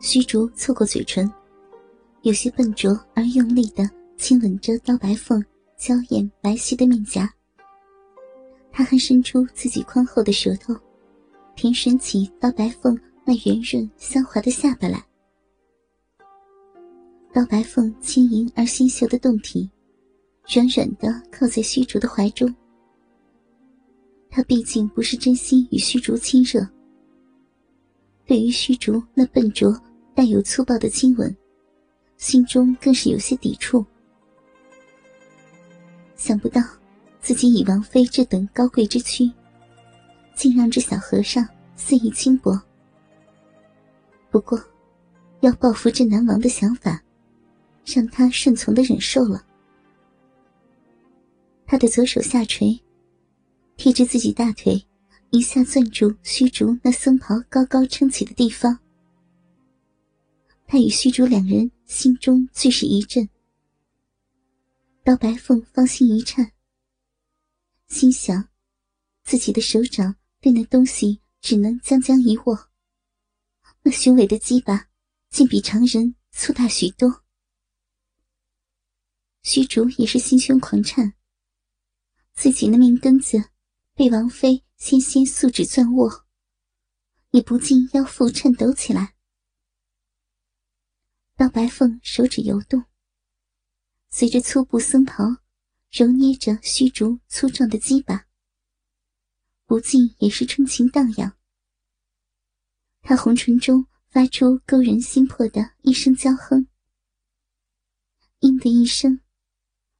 [0.00, 1.30] 虚竹凑过嘴唇，
[2.22, 5.42] 有些笨拙而用力的亲吻着刀白凤
[5.76, 7.28] 娇艳白皙的面颊。
[8.70, 10.74] 他还伸出自己宽厚的舌头，
[11.54, 15.02] 舔吮起刀白凤那圆润香滑的下巴来。
[17.32, 19.70] 刀白凤轻盈而纤秀的胴体，
[20.54, 22.54] 软软的靠在虚竹的怀中。
[24.30, 26.66] 他毕竟不是真心与虚竹亲热，
[28.26, 29.80] 对于虚竹那笨拙、
[30.14, 31.34] 带有粗暴的亲吻，
[32.16, 33.84] 心中更是有些抵触。
[36.16, 36.60] 想不到，
[37.20, 39.30] 自己以王妃这等高贵之躯，
[40.34, 42.60] 竟让这小和尚肆意轻薄。
[44.30, 44.60] 不过，
[45.40, 47.00] 要报复这南王的想法，
[47.84, 49.44] 让他顺从的忍受了。
[51.66, 52.78] 他的左手下垂。
[53.78, 54.82] 贴着自己大腿，
[55.30, 58.78] 一下攥住虚竹那僧袍高高撑起的地方。
[60.66, 63.28] 他与虚竹两人心中俱是一震。
[65.04, 66.52] 刀白凤芳心一颤，
[67.86, 68.48] 心想，
[69.24, 72.68] 自己的手掌对那东西只能将将一握，
[73.82, 74.88] 那雄伟的鸡巴
[75.30, 77.22] 竟比常人粗大许多。
[79.42, 81.12] 虚竹也是心胸狂颤，
[82.34, 83.50] 自己的命根子。
[83.96, 86.26] 被王妃纤纤素指攥握，
[87.30, 89.16] 也不禁腰腹颤抖起来。
[91.34, 92.84] 刀白凤手指游动，
[94.10, 95.24] 随着粗布僧袍
[95.90, 98.26] 揉捏着虚竹粗壮的鸡巴，
[99.64, 101.38] 不禁也是春情荡漾。
[103.00, 106.68] 他红唇中发出勾人心魄的一声娇哼
[108.40, 109.22] ，“嘤”的一声，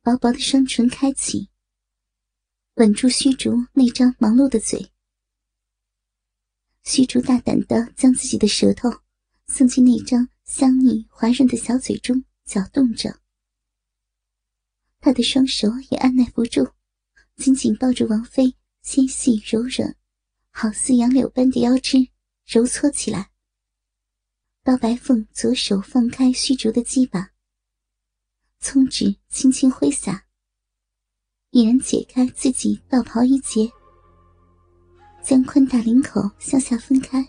[0.00, 1.50] 薄薄的双唇开启。
[2.80, 4.90] 吻住虚竹那张忙碌的嘴，
[6.82, 8.88] 虚竹大胆的将自己的舌头
[9.48, 13.20] 送进那张香腻滑润的小嘴中搅动着，
[14.98, 16.72] 他的双手也按耐不住，
[17.36, 19.94] 紧紧抱住王妃纤细柔软、
[20.50, 22.08] 好似杨柳般的腰肢，
[22.46, 23.30] 揉搓起来。
[24.62, 27.32] 刀白凤左手放开虚竹的鸡巴，
[28.58, 30.29] 葱指轻轻挥洒。
[31.52, 33.68] 已然解开自己道袍一截，
[35.20, 37.26] 将宽大领口向下分开，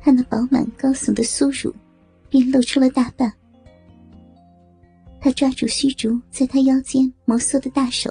[0.00, 1.74] 他那饱满高耸的酥乳
[2.30, 3.30] 便露出了大半。
[5.20, 8.10] 他抓住虚竹在他腰间摩挲的大手，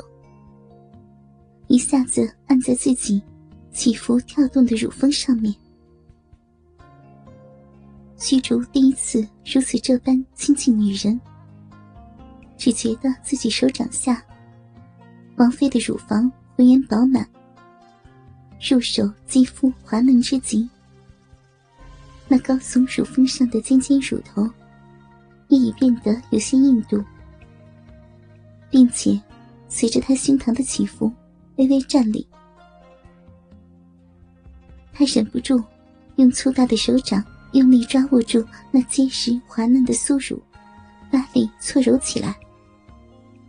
[1.68, 3.20] 一下子按在自己
[3.72, 5.52] 起伏跳动的乳峰上面。
[8.18, 11.20] 虚竹第一次如此这般亲近女人。
[12.57, 14.22] 只觉得自己手掌下，
[15.35, 17.28] 王妃的乳房浑圆饱满，
[18.69, 20.67] 入手肌肤滑嫩之极。
[22.28, 24.50] 那高耸乳峰上的尖尖乳头，
[25.47, 27.01] 也已变得有些硬度，
[28.69, 29.22] 并且
[29.69, 31.12] 随着他胸膛的起伏，
[31.57, 32.28] 微微站立。
[34.91, 35.63] 他忍不住
[36.16, 40.41] 用粗大的手掌用力抓握住那结实滑嫩的酥乳，
[41.12, 42.35] 发力搓揉起来。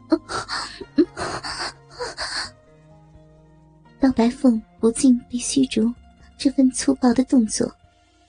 [4.00, 5.92] 刀白凤不禁被虚竹
[6.36, 7.70] 这份粗暴的动作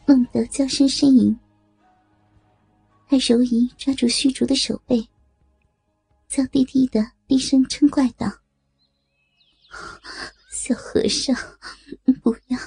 [0.05, 1.37] 弄得娇声呻吟，
[3.05, 5.07] 还柔仪抓住虚竹的手背，
[6.27, 8.27] 娇滴滴的低声嗔怪道
[10.51, 11.35] ：“小和尚，
[12.23, 12.57] 不要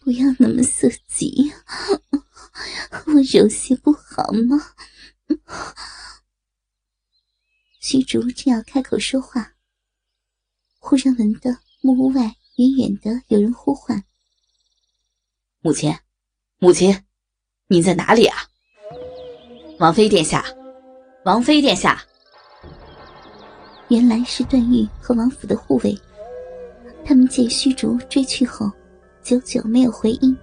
[0.00, 1.52] 不要那么色急，
[3.06, 4.60] 我柔些不好吗？”
[7.92, 9.52] 虚竹正要开口说话，
[10.78, 12.22] 忽然闻得木屋外
[12.56, 14.02] 远远的有人呼唤
[15.60, 15.94] ：“母亲，
[16.58, 16.98] 母亲，
[17.66, 18.38] 您在哪里啊
[19.78, 20.42] ？”“王妃殿下，
[21.26, 22.02] 王妃殿下。”
[23.90, 25.94] 原来是段誉和王府的护卫，
[27.04, 28.72] 他们见虚竹追去后，
[29.22, 30.34] 久久没有回音，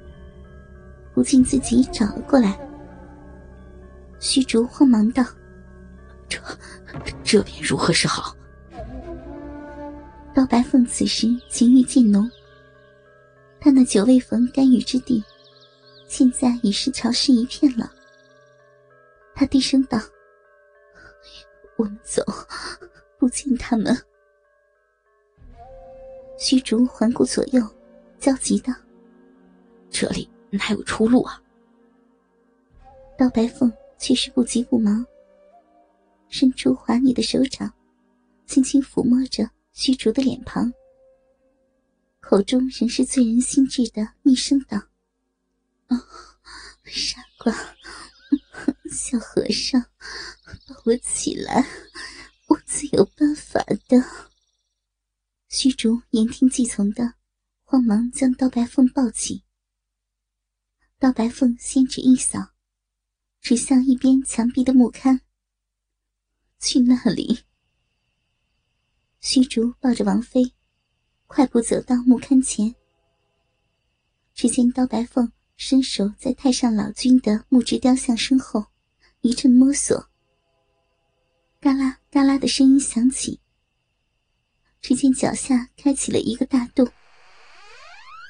[1.15, 2.55] 不禁自己找了过来。
[4.19, 5.25] 虚竹慌忙道。
[6.29, 6.39] 这
[7.23, 8.35] 这便如何是好？
[10.33, 12.29] 刀白凤此时情欲渐浓，
[13.59, 15.23] 他那久未逢甘雨之地，
[16.07, 17.91] 现在已是潮湿一片了。
[19.33, 19.99] 他低声道
[21.77, 22.23] ：“我们走，
[23.17, 23.97] 不见他们。”
[26.37, 27.61] 虚竹环顾左右，
[28.19, 28.73] 焦急道
[29.89, 31.41] ：“这里哪有出路啊？”
[33.17, 35.05] 刀白凤却是不急不忙。
[36.29, 37.73] 伸出滑腻的手掌，
[38.45, 40.71] 轻轻抚摸着虚竹的脸庞，
[42.19, 44.77] 口中仍是醉人心智的昵声道
[45.87, 45.97] ：“啊，
[46.85, 47.53] 傻瓜，
[48.91, 51.67] 小和尚，抱我起来，
[52.47, 54.03] 我自有办法的。
[55.47, 57.15] 虚竹言听计从的，
[57.63, 59.43] 慌忙将刀白凤抱起。
[60.99, 62.51] 刀白凤先指一扫，
[63.41, 65.21] 指向一边墙壁的木龛，
[66.59, 67.39] 去那里。
[69.21, 70.53] 虚竹抱着王妃，
[71.27, 72.75] 快步走到木龛前。
[74.33, 78.65] 只见刀白凤伸手在太上老君的木质雕像身后
[79.21, 80.09] 一阵摸索，
[81.59, 83.41] 嘎啦嘎啦的声音响起。
[84.81, 86.89] 只见脚下开启了一个大洞，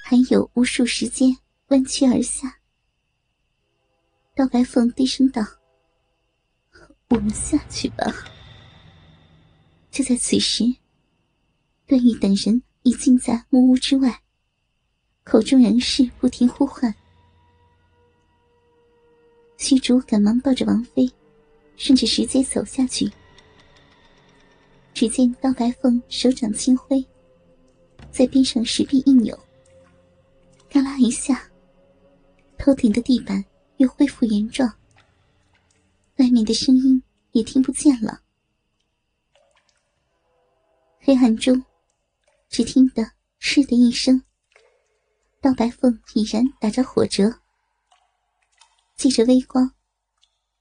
[0.03, 1.37] 还有无数石阶
[1.67, 2.59] 弯曲而下。
[4.33, 5.43] 刀白凤低声道
[7.19, 8.05] ：“我们下去吧。”
[9.91, 10.63] 就在此时，
[11.85, 14.21] 段誉等人已经在木屋之外。
[15.25, 16.95] 口中仍是不停呼唤，
[19.57, 21.11] 虚竹赶忙抱着王妃，
[21.75, 23.11] 顺着石阶走下去。
[24.93, 27.05] 只见刀白凤手掌轻挥，
[28.09, 29.37] 在边上石壁一扭，
[30.69, 31.47] 嘎啦一下，
[32.57, 33.43] 头顶的地板
[33.77, 34.71] 又恢复原状，
[36.15, 37.01] 外面的声音
[37.31, 38.21] 也听不见了。
[40.99, 41.63] 黑暗中，
[42.49, 44.21] 只听得“嗤”的一声。
[45.41, 47.39] 刀白凤已然打着火折，
[48.97, 49.73] 借着微光，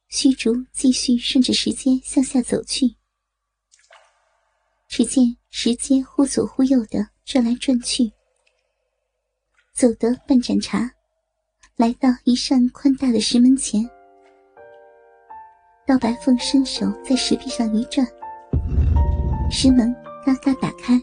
[0.09, 2.95] 虚竹继续顺着石阶向下走去。
[4.89, 8.13] 只见石阶忽左忽右的转来转去，
[9.75, 10.91] 走得半盏茶，
[11.77, 13.98] 来到一扇宽大的石门前。
[15.89, 18.07] 刀白凤伸手在石壁上一转，
[19.51, 19.91] 石门
[20.23, 21.01] 嘎嘎打开，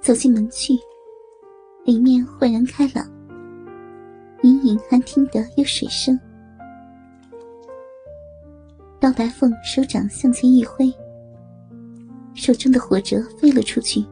[0.00, 0.74] 走进门去。
[1.84, 3.04] 里面豁然开朗，
[4.42, 6.16] 隐隐还听得有水声。
[9.00, 10.88] 刀白凤手掌向前一挥，
[12.34, 14.04] 手中的火折飞了出去。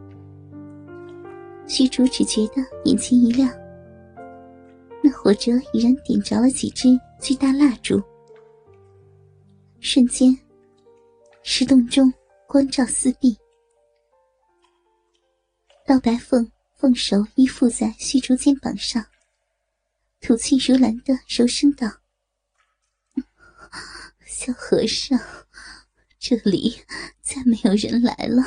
[1.69, 2.55] 虚竹只觉得
[2.85, 3.49] 眼前一亮，
[5.05, 6.89] 那火折已然点着了几支
[7.21, 8.03] 巨大蜡烛。
[9.81, 10.39] 瞬间，
[11.43, 12.13] 石洞中
[12.47, 13.37] 光照四壁。
[15.87, 16.51] 刀白凤。
[16.81, 19.05] 凤手依附在虚竹肩膀上，
[20.21, 21.89] 吐气如兰的柔声道
[24.25, 25.19] ：“小和尚，
[26.21, 26.81] 这里
[27.21, 28.45] 再没有人来了。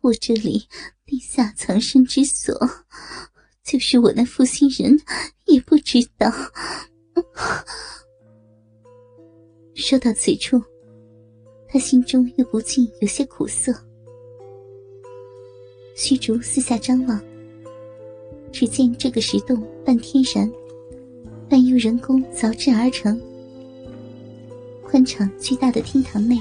[0.00, 0.68] 我这里
[1.06, 2.52] 地下藏身之所，
[3.62, 5.00] 就是我那负心人
[5.44, 6.28] 也不知道。”
[9.80, 10.62] 说到此处，
[11.66, 13.74] 他心中又不禁有些苦涩。
[15.96, 17.20] 虚竹四下张望，
[18.52, 20.50] 只见这个石洞半天然，
[21.48, 23.20] 半由人工凿制而成。
[24.82, 26.38] 宽敞巨大的厅堂内，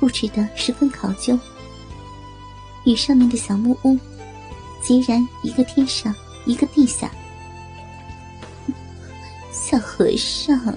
[0.00, 1.38] 布置的十分考究，
[2.86, 3.96] 与上面的小木屋
[4.82, 6.14] 截然一个天上
[6.46, 7.12] 一个地下。
[9.52, 10.76] 小和尚，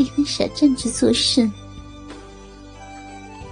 [0.00, 1.52] 你还傻站着做甚？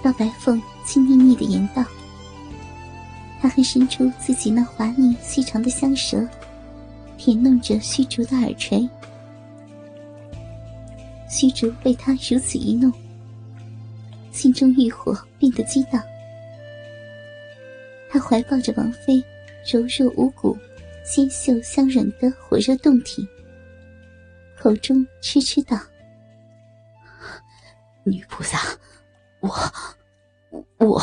[0.01, 1.85] 刀白凤轻腻腻的言道。
[3.39, 6.27] 他还伸出自己那滑腻细长的香舌，
[7.19, 8.89] 舔弄着虚竹的耳垂。
[11.29, 12.91] 虚竹被他如此一弄，
[14.31, 16.01] 心中欲火变得激荡。
[18.09, 19.23] 他怀抱着王妃
[19.71, 20.57] 柔弱无骨、
[21.05, 23.27] 纤秀香软的火热胴体，
[24.57, 25.79] 口中痴痴道
[28.05, 28.57] ：“女菩萨，
[29.41, 29.49] 我，
[30.77, 31.01] 我。”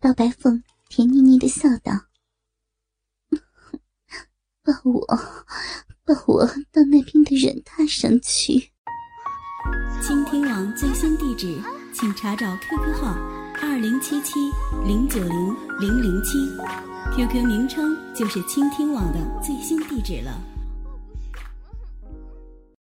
[0.00, 1.92] 老白凤甜腻腻的笑道
[4.62, 5.04] ：“抱我，
[6.04, 8.72] 抱我到那边的人榻上去。”
[10.00, 11.60] 倾听网最新地址，
[11.92, 13.12] 请查找 QQ 号
[13.60, 14.34] 二零七七
[14.86, 16.38] 零九零零零七
[17.16, 20.57] ，QQ 名称就是倾听网的最新地址了。